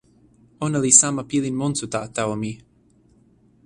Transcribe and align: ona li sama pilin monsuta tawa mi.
ona 0.65 0.77
li 0.83 0.91
sama 0.99 1.21
pilin 1.29 1.55
monsuta 1.61 1.99
tawa 2.15 2.35
mi. 2.41 2.51